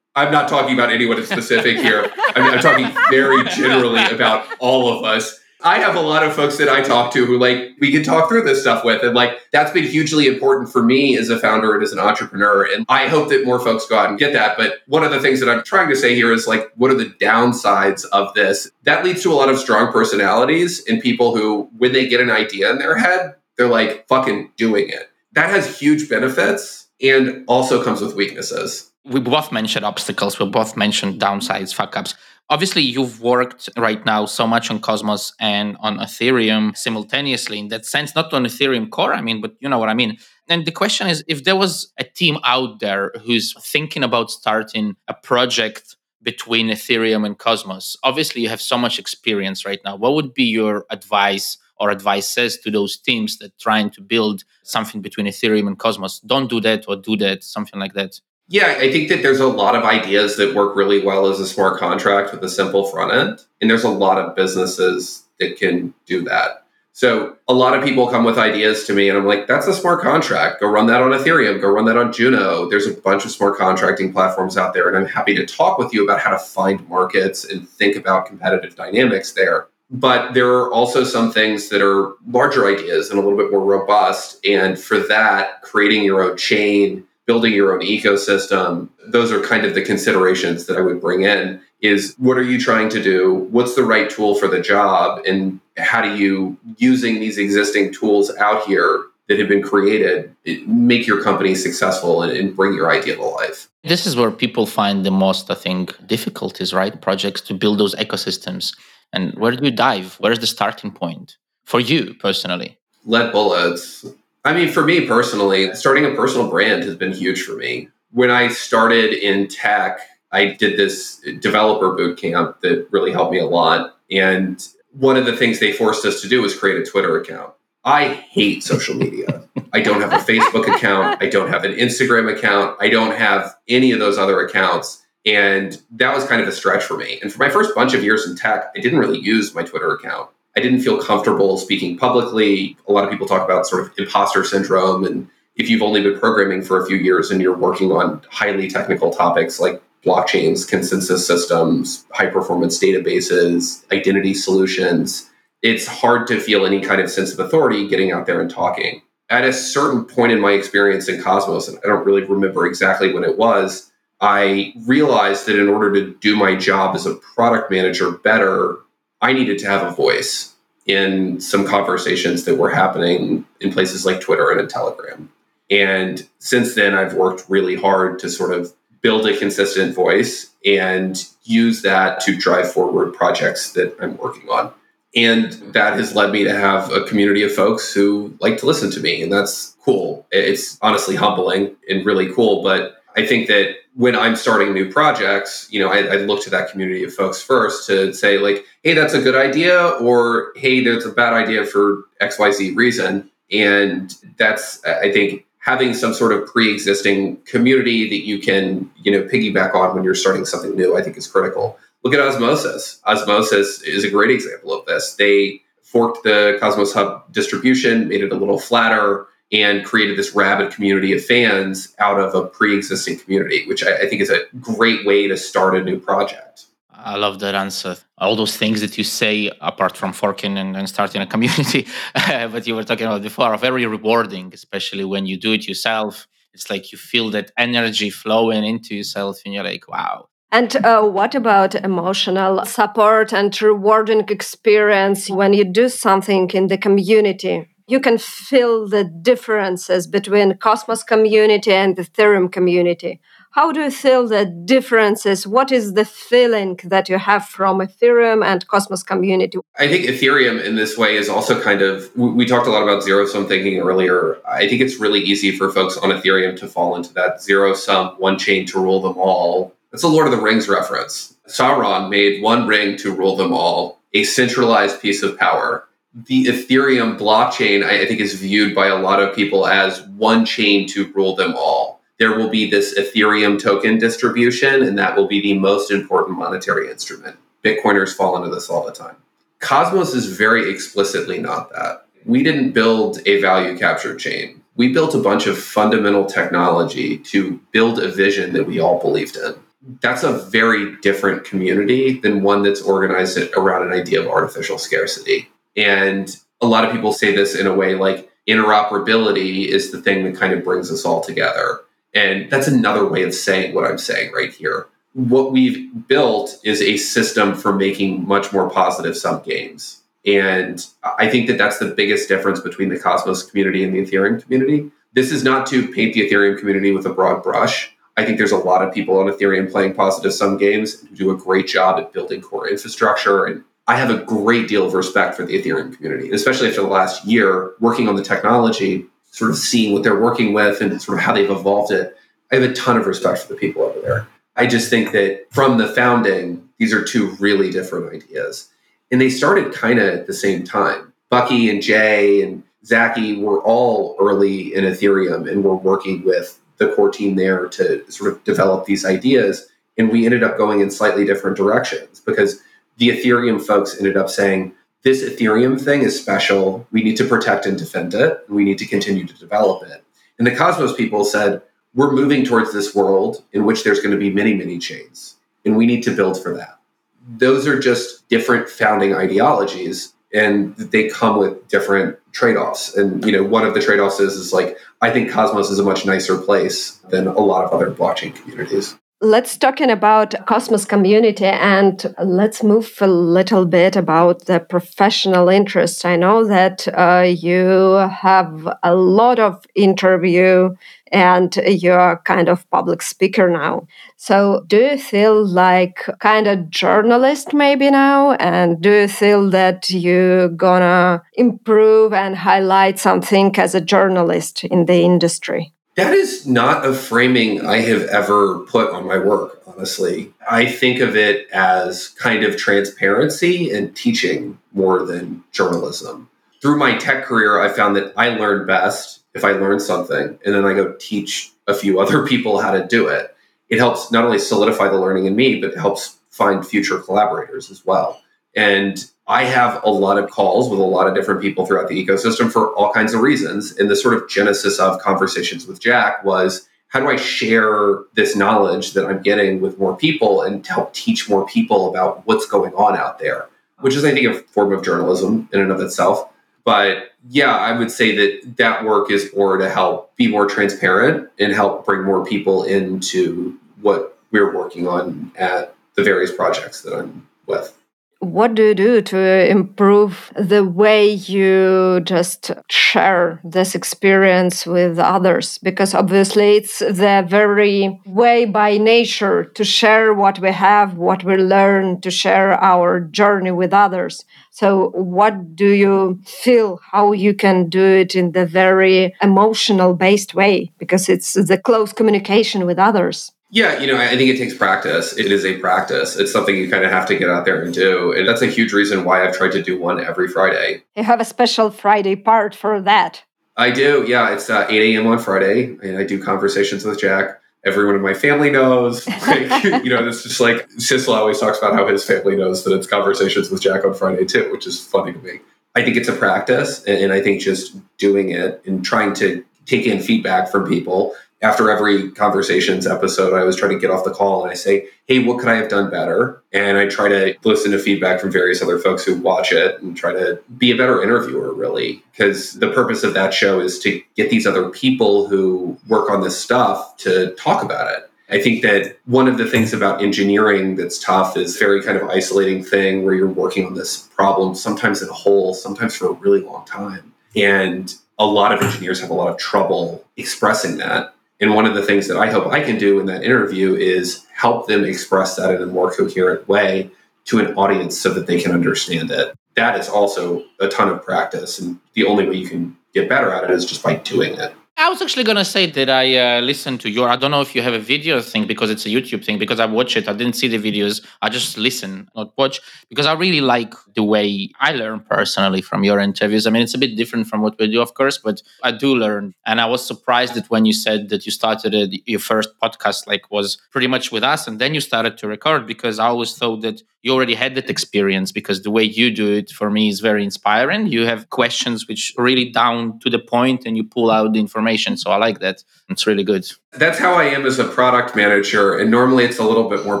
[0.14, 2.10] I'm not talking about anyone specific here.
[2.34, 5.40] I mean, I'm talking very generally about all of us.
[5.64, 8.28] I have a lot of folks that I talk to who like we can talk
[8.28, 9.02] through this stuff with.
[9.02, 12.64] And like that's been hugely important for me as a founder and as an entrepreneur.
[12.64, 14.56] And I hope that more folks go out and get that.
[14.56, 16.96] But one of the things that I'm trying to say here is like, what are
[16.96, 18.70] the downsides of this?
[18.82, 22.30] That leads to a lot of strong personalities and people who, when they get an
[22.30, 25.10] idea in their head, they're like fucking doing it.
[25.32, 28.90] That has huge benefits and also comes with weaknesses.
[29.04, 32.14] We both mentioned obstacles, we both mentioned downsides, fuck ups
[32.52, 37.86] obviously you've worked right now so much on cosmos and on ethereum simultaneously in that
[37.86, 40.16] sense not on ethereum core i mean but you know what i mean
[40.48, 44.94] and the question is if there was a team out there who's thinking about starting
[45.08, 50.14] a project between ethereum and cosmos obviously you have so much experience right now what
[50.14, 55.26] would be your advice or advices to those teams that trying to build something between
[55.26, 59.08] ethereum and cosmos don't do that or do that something like that yeah, I think
[59.08, 62.44] that there's a lot of ideas that work really well as a smart contract with
[62.44, 63.40] a simple front end.
[63.60, 66.62] And there's a lot of businesses that can do that.
[66.94, 69.72] So a lot of people come with ideas to me and I'm like, that's a
[69.72, 70.60] smart contract.
[70.60, 72.68] Go run that on Ethereum, go run that on Juno.
[72.68, 74.88] There's a bunch of smart contracting platforms out there.
[74.88, 78.26] And I'm happy to talk with you about how to find markets and think about
[78.26, 79.68] competitive dynamics there.
[79.92, 83.62] But there are also some things that are larger ideas and a little bit more
[83.62, 84.44] robust.
[84.44, 89.76] And for that, creating your own chain building your own ecosystem those are kind of
[89.76, 93.48] the considerations that i would bring in is what are you trying to do?
[93.50, 95.20] What's the right tool for the job?
[95.26, 100.34] And how do you using these existing tools out here that have been created
[100.66, 103.68] make your company successful and, and bring your idea to life?
[103.82, 107.00] This is where people find the most i think difficulties right?
[107.00, 108.74] Projects to build those ecosystems
[109.12, 114.04] and where do you dive where's the starting point for you personally lead bullets
[114.44, 117.88] I mean, for me personally, starting a personal brand has been huge for me.
[118.10, 120.00] When I started in tech,
[120.32, 123.96] I did this developer boot camp that really helped me a lot.
[124.10, 127.52] And one of the things they forced us to do was create a Twitter account.
[127.84, 129.44] I hate social media.
[129.72, 131.22] I don't have a Facebook account.
[131.22, 132.76] I don't have an Instagram account.
[132.80, 135.01] I don't have any of those other accounts.
[135.24, 137.18] And that was kind of a stretch for me.
[137.22, 139.92] And for my first bunch of years in tech, I didn't really use my Twitter
[139.92, 140.30] account.
[140.56, 142.76] I didn't feel comfortable speaking publicly.
[142.88, 145.04] A lot of people talk about sort of imposter syndrome.
[145.04, 148.68] And if you've only been programming for a few years and you're working on highly
[148.68, 155.30] technical topics like blockchains, consensus systems, high performance databases, identity solutions,
[155.62, 159.00] it's hard to feel any kind of sense of authority getting out there and talking.
[159.30, 163.14] At a certain point in my experience in Cosmos, and I don't really remember exactly
[163.14, 163.91] when it was,
[164.22, 168.76] I realized that in order to do my job as a product manager better,
[169.20, 170.54] I needed to have a voice
[170.86, 175.30] in some conversations that were happening in places like Twitter and in Telegram.
[175.70, 181.28] And since then, I've worked really hard to sort of build a consistent voice and
[181.42, 184.72] use that to drive forward projects that I'm working on.
[185.16, 188.90] And that has led me to have a community of folks who like to listen
[188.92, 189.22] to me.
[189.22, 190.26] And that's cool.
[190.30, 192.62] It's honestly humbling and really cool.
[192.62, 196.50] But I think that when I'm starting new projects, you know, I, I, look to
[196.50, 200.82] that community of folks first to say, like, hey, that's a good idea, or hey,
[200.82, 203.30] that's a bad idea for XYZ reason.
[203.50, 209.12] And that's, I think, having some sort of pre existing community that you can, you
[209.12, 211.78] know, piggyback on when you're starting something new, I think is critical.
[212.02, 213.00] Look at Osmosis.
[213.06, 215.14] Osmosis is a great example of this.
[215.14, 220.72] They forked the Cosmos Hub distribution, made it a little flatter and created this rabid
[220.72, 225.04] community of fans out of a pre-existing community, which I, I, think is a great
[225.04, 226.66] way to start a new project.
[226.90, 227.96] I love that answer.
[228.18, 232.66] All those things that you say, apart from forking and, and starting a community, but
[232.66, 236.26] you were talking about before, are very rewarding, especially when you do it yourself.
[236.54, 241.02] It's like you feel that energy flowing into yourself, and you're like, wow, and uh,
[241.02, 247.71] what about emotional support and rewarding experience when you do something in the community?
[247.86, 253.20] You can feel the differences between Cosmos community and the Ethereum community.
[253.52, 255.46] How do you feel the differences?
[255.46, 259.58] What is the feeling that you have from Ethereum and Cosmos community?
[259.78, 263.02] I think Ethereum in this way is also kind of, we talked a lot about
[263.02, 264.38] zero sum thinking earlier.
[264.48, 268.14] I think it's really easy for folks on Ethereum to fall into that zero sum,
[268.18, 269.74] one chain to rule them all.
[269.92, 271.36] It's a Lord of the Rings reference.
[271.46, 277.18] Sauron made one ring to rule them all, a centralized piece of power the Ethereum
[277.18, 281.34] blockchain, I, think, is viewed by a lot of people as one chain to rule
[281.34, 282.02] them all.
[282.18, 286.90] There will be this Ethereum token distribution, and that will be the most important monetary
[286.90, 287.36] instrument.
[287.64, 289.16] Bitcoiners fall into this all the time.
[289.60, 292.06] Cosmos is very explicitly not that.
[292.26, 294.62] We didn't build a value capture chain.
[294.76, 299.36] We built a bunch of fundamental technology to build a vision that we all believed
[299.36, 299.54] in.
[300.00, 305.51] That's a very different community than one that's organized around an idea of artificial scarcity
[305.76, 310.24] And a lot of people say this in a way like interoperability is the thing
[310.24, 311.80] that kind of brings us all together.
[312.14, 314.86] And that's another way of saying what I'm saying right here.
[315.14, 320.02] What we've built is a system for making much more positive sum games.
[320.24, 320.84] And
[321.18, 324.90] I think that that's the biggest difference between the Cosmos community and the Ethereum community.
[325.14, 327.94] This is not to paint the Ethereum community with a broad brush.
[328.16, 331.30] I think there's a lot of people on Ethereum playing positive sum games who do
[331.30, 333.46] a great job at building core infrastructure.
[333.46, 336.88] And I have a great deal of respect for the Ethereum community, especially after the
[336.88, 341.18] last year working on the technology, sort of seeing what they're working with and sort
[341.18, 342.16] of how they've evolved it.
[342.52, 344.28] I have a ton of respect for the people over there.
[344.56, 348.68] I just think that from the founding, these are two really different ideas.
[349.10, 351.12] And they started kind of at the same time.
[351.30, 356.92] Bucky and Jay and Zaki were all early in Ethereum and were working with the
[356.92, 359.68] core team there to sort of develop these ideas.
[359.96, 362.60] And we ended up going in slightly different directions because
[363.02, 364.72] the Ethereum folks ended up saying,
[365.02, 366.86] this Ethereum thing is special.
[366.92, 368.44] We need to protect and defend it.
[368.48, 370.04] We need to continue to develop it.
[370.38, 371.62] And the Cosmos people said,
[371.94, 375.34] we're moving towards this world in which there's going to be many, many chains.
[375.64, 376.78] And we need to build for that.
[377.26, 383.42] Those are just different founding ideologies and they come with different trade-offs and you know
[383.42, 386.92] one of the trade-offs is is like i think cosmos is a much nicer place
[387.10, 392.92] than a lot of other blockchain communities let's talking about cosmos community and let's move
[393.00, 399.38] a little bit about the professional interest i know that uh, you have a lot
[399.38, 400.68] of interview
[401.12, 403.86] and you're kind of public speaker now.
[404.16, 408.32] So do you feel like kind of journalist maybe now?
[408.32, 414.86] And do you feel that you're gonna improve and highlight something as a journalist in
[414.86, 415.74] the industry?
[415.94, 420.32] That is not a framing I have ever put on my work, honestly.
[420.50, 426.30] I think of it as kind of transparency and teaching more than journalism.
[426.62, 430.54] Through my tech career, I found that I learn best if I learn something and
[430.54, 433.34] then I go teach a few other people how to do it,
[433.68, 437.70] it helps not only solidify the learning in me, but it helps find future collaborators
[437.70, 438.22] as well.
[438.54, 442.06] And I have a lot of calls with a lot of different people throughout the
[442.06, 443.76] ecosystem for all kinds of reasons.
[443.78, 448.36] And the sort of genesis of conversations with Jack was how do I share this
[448.36, 452.74] knowledge that I'm getting with more people and help teach more people about what's going
[452.74, 453.48] on out there,
[453.80, 456.28] which is, I think, a form of journalism in and of itself.
[456.64, 461.30] But yeah, I would say that that work is more to help be more transparent
[461.38, 466.94] and help bring more people into what we're working on at the various projects that
[466.94, 467.76] I'm with
[468.22, 475.58] what do you do to improve the way you just share this experience with others?
[475.58, 481.36] Because obviously it's the very way by nature to share what we have what we
[481.36, 484.24] learn to share our journey with others.
[484.52, 490.32] So what do you feel how you can do it in the very emotional based
[490.32, 490.70] way?
[490.78, 495.14] Because it's the close communication with others yeah, you know, I think it takes practice.
[495.18, 496.16] It is a practice.
[496.16, 498.10] It's something you kind of have to get out there and do.
[498.10, 500.82] And that's a huge reason why I've tried to do one every Friday.
[500.96, 503.22] You have a special Friday part for that.
[503.58, 504.06] I do.
[504.08, 505.06] Yeah, it's uh, 8 a.m.
[505.06, 507.42] on Friday, and I do conversations with Jack.
[507.62, 509.06] Everyone in my family knows.
[509.26, 512.74] Like, you know, it's just like Sissel always talks about how his family knows that
[512.74, 515.40] it's conversations with Jack on Friday too, which is funny to me.
[515.74, 519.86] I think it's a practice, and I think just doing it and trying to take
[519.86, 524.12] in feedback from people after every conversations episode, I always try to get off the
[524.12, 526.42] call and I say, Hey, what could I have done better?
[526.52, 529.96] And I try to listen to feedback from various other folks who watch it and
[529.96, 532.02] try to be a better interviewer, really.
[532.12, 536.22] Because the purpose of that show is to get these other people who work on
[536.22, 538.08] this stuff to talk about it.
[538.30, 542.08] I think that one of the things about engineering that's tough is very kind of
[542.08, 546.12] isolating thing where you're working on this problem, sometimes in a hole, sometimes for a
[546.12, 547.12] really long time.
[547.36, 551.74] And a lot of engineers have a lot of trouble expressing that and one of
[551.74, 555.34] the things that I hope I can do in that interview is help them express
[555.36, 556.88] that in a more coherent way
[557.24, 559.34] to an audience so that they can understand it.
[559.56, 561.58] That is also a ton of practice.
[561.58, 564.54] And the only way you can get better at it is just by doing it.
[564.78, 567.08] I was actually gonna say that I uh, listened to your.
[567.08, 569.38] I don't know if you have a video thing because it's a YouTube thing.
[569.38, 571.06] Because I watch it, I didn't see the videos.
[571.20, 575.84] I just listen, not watch, because I really like the way I learn personally from
[575.84, 576.46] your interviews.
[576.46, 578.96] I mean, it's a bit different from what we do, of course, but I do
[578.96, 579.34] learn.
[579.46, 583.30] And I was surprised that when you said that you started your first podcast, like
[583.30, 586.62] was pretty much with us, and then you started to record, because I always thought
[586.62, 589.98] that you already had that experience because the way you do it for me is
[589.98, 590.86] very inspiring.
[590.86, 594.61] You have questions which really down to the point, and you pull out the information
[594.62, 594.96] information.
[594.96, 595.64] So I like that.
[595.88, 596.46] It's really good.
[596.72, 598.78] That's how I am as a product manager.
[598.78, 600.00] And normally it's a little bit more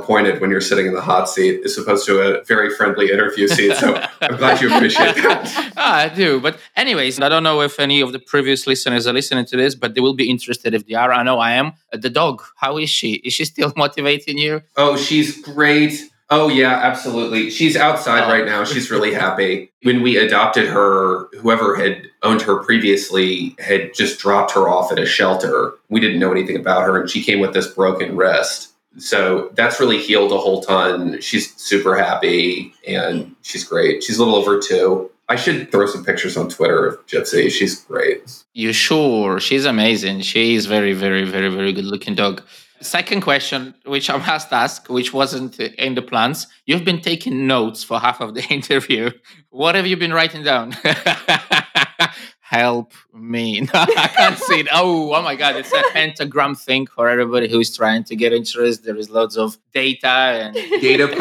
[0.00, 3.48] pointed when you're sitting in the hot seat as opposed to a very friendly interview
[3.48, 3.74] seat.
[3.76, 5.72] So I'm glad you appreciate that.
[5.76, 6.40] ah, I do.
[6.40, 9.74] But, anyways, I don't know if any of the previous listeners are listening to this,
[9.74, 11.12] but they will be interested if they are.
[11.12, 11.72] I know I am.
[11.92, 13.14] The dog, how is she?
[13.26, 14.62] Is she still motivating you?
[14.76, 15.94] Oh, she's great.
[16.34, 17.50] Oh yeah, absolutely.
[17.50, 18.28] She's outside oh.
[18.28, 18.64] right now.
[18.64, 19.70] She's really happy.
[19.82, 24.98] When we adopted her, whoever had owned her previously had just dropped her off at
[24.98, 25.74] a shelter.
[25.90, 28.70] We didn't know anything about her and she came with this broken wrist.
[28.96, 31.20] So that's really healed a whole ton.
[31.20, 34.02] She's super happy and she's great.
[34.02, 35.10] She's a little over 2.
[35.28, 37.50] I should throw some pictures on Twitter of Gypsy.
[37.50, 38.42] She's great.
[38.54, 39.38] You sure?
[39.38, 40.22] She's amazing.
[40.22, 42.42] She's very, very, very, very good looking dog.
[42.82, 46.46] Second question, which I must ask, which wasn't in the plans.
[46.66, 49.10] You've been taking notes for half of the interview.
[49.50, 50.72] What have you been writing down?
[52.40, 53.60] Help me.
[53.72, 54.68] No, I can't see it.
[54.70, 55.56] Oh, oh my God.
[55.56, 58.84] It's a pentagram thing for everybody who's trying to get interest.
[58.84, 61.18] There is lots of data and data providers.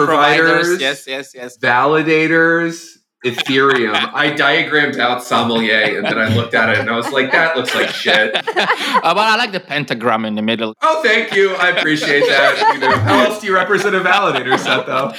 [0.67, 0.81] providers.
[0.81, 1.57] Yes, yes, yes.
[1.57, 4.11] Validators Ethereum.
[4.13, 7.55] I diagrammed out sommelier and then I looked at it and I was like, that
[7.55, 8.35] looks like shit.
[8.35, 10.75] Uh, but I like the pentagram in the middle.
[10.81, 11.55] Oh, thank you.
[11.55, 12.73] I appreciate that.
[12.73, 15.13] You know, how else do you represent a validator set though?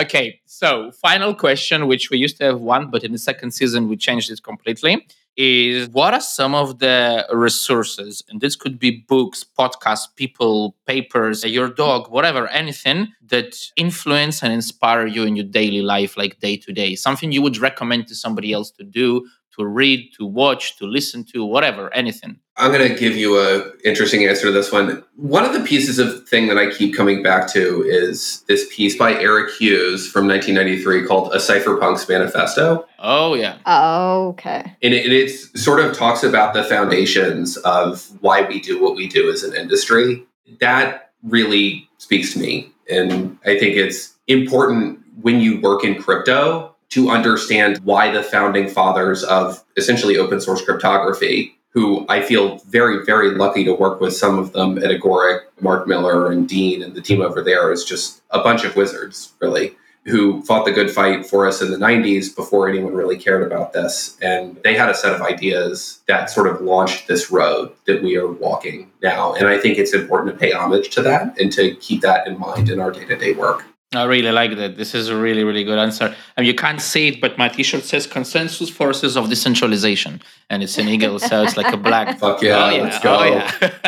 [0.00, 3.88] Okay, so final question, which we used to have one, but in the second season
[3.88, 5.06] we changed it completely
[5.36, 11.44] is what are some of the resources and this could be books podcasts people papers
[11.44, 16.56] your dog whatever anything that influence and inspire you in your daily life like day
[16.56, 19.26] to day something you would recommend to somebody else to do
[19.56, 22.38] to read, to watch, to listen to, whatever, anything?
[22.56, 25.02] I'm going to give you a interesting answer to this one.
[25.16, 28.96] One of the pieces of thing that I keep coming back to is this piece
[28.96, 32.86] by Eric Hughes from 1993 called A Cypherpunk's Manifesto.
[33.00, 33.58] Oh yeah.
[33.66, 34.76] Oh, okay.
[34.82, 39.08] And it, it sort of talks about the foundations of why we do what we
[39.08, 40.24] do as an industry.
[40.60, 46.74] That really speaks to me, and I think it's important when you work in crypto
[46.90, 53.04] to understand why the founding fathers of essentially open source cryptography, who I feel very,
[53.04, 56.94] very lucky to work with some of them at Agoric, Mark Miller and Dean and
[56.94, 60.90] the team over there is just a bunch of wizards, really, who fought the good
[60.90, 64.16] fight for us in the 90s before anyone really cared about this.
[64.22, 68.16] And they had a set of ideas that sort of launched this road that we
[68.16, 69.34] are walking now.
[69.34, 72.38] And I think it's important to pay homage to that and to keep that in
[72.38, 73.64] mind in our day to day work.
[73.96, 74.76] I really like that.
[74.76, 76.14] This is a really, really good answer.
[76.36, 80.20] And you can't see it, but my T-shirt says "Consensus Forces of Decentralization,"
[80.50, 82.18] and it's an eagle, so it's like a black.
[82.22, 82.64] Fuck yeah!
[82.64, 82.82] Oh, yeah.
[82.82, 83.16] Let's go.
[83.18, 83.80] Oh, yeah.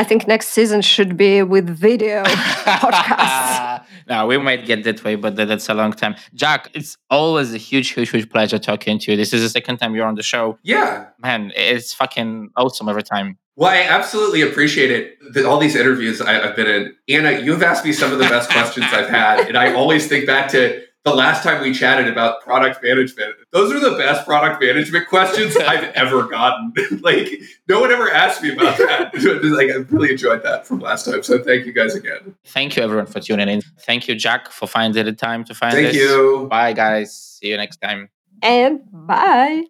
[0.00, 2.24] I think next season should be with video
[2.82, 3.84] podcasts.
[4.08, 6.16] no, we might get that way, but that's a long time.
[6.34, 9.16] Jack, it's always a huge, huge, huge pleasure talking to you.
[9.16, 10.58] This is the second time you're on the show.
[10.62, 13.38] Yeah, man, it's fucking awesome every time.
[13.56, 15.44] Well, I absolutely appreciate it.
[15.44, 18.28] All these interviews I, have been in, Anna, you have asked me some of the
[18.28, 22.08] best questions I've had, and I always think back to the last time we chatted
[22.08, 23.36] about product management.
[23.52, 26.72] Those are the best product management questions I've ever gotten.
[27.00, 27.28] like,
[27.68, 29.14] no one ever asked me about that.
[29.56, 31.22] like, I really enjoyed that from last time.
[31.22, 32.34] So, thank you guys again.
[32.44, 33.62] Thank you, everyone, for tuning in.
[33.86, 35.96] Thank you, Jack, for finding the time to find Thank this.
[35.96, 36.48] you.
[36.50, 37.16] Bye, guys.
[37.16, 38.10] See you next time.
[38.42, 39.64] And bye.